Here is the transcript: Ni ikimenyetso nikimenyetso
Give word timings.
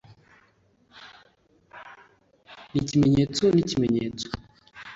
Ni 2.71 2.79
ikimenyetso 2.79 3.43
nikimenyetso 3.53 4.27